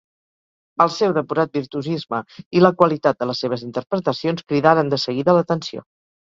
El 0.85 0.89
seu 0.95 1.13
depurat 1.17 1.59
virtuosisme 1.59 2.23
i 2.61 2.65
la 2.65 2.73
qualitat 2.81 3.21
de 3.21 3.29
les 3.33 3.45
seves 3.47 3.69
interpretacions 3.69 4.49
cridaren 4.51 4.93
de 4.97 5.03
seguida 5.07 5.41
l'atenció. 5.41 5.89